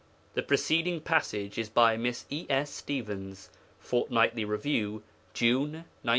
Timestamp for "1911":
5.83-5.85